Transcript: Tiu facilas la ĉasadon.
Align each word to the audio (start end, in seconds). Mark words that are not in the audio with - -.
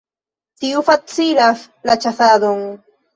Tiu 0.61 0.79
facilas 0.87 1.61
la 1.91 1.97
ĉasadon. 2.07 2.65